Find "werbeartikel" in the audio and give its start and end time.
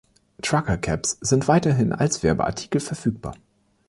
2.23-2.81